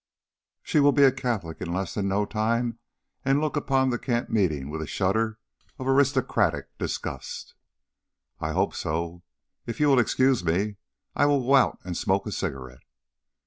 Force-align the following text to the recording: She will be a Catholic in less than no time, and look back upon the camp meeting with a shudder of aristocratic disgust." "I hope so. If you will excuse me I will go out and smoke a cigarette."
She 0.63 0.79
will 0.79 0.93
be 0.93 1.03
a 1.03 1.11
Catholic 1.11 1.61
in 1.61 1.71
less 1.71 1.93
than 1.93 2.07
no 2.07 2.25
time, 2.25 2.79
and 3.23 3.39
look 3.39 3.53
back 3.53 3.61
upon 3.61 3.91
the 3.91 3.99
camp 3.99 4.29
meeting 4.31 4.71
with 4.71 4.81
a 4.81 4.87
shudder 4.87 5.37
of 5.77 5.87
aristocratic 5.87 6.75
disgust." 6.79 7.53
"I 8.39 8.51
hope 8.53 8.73
so. 8.73 9.21
If 9.67 9.79
you 9.79 9.89
will 9.89 9.99
excuse 9.99 10.43
me 10.43 10.77
I 11.15 11.27
will 11.27 11.45
go 11.45 11.53
out 11.53 11.77
and 11.85 11.95
smoke 11.95 12.25
a 12.25 12.31
cigarette." 12.31 12.81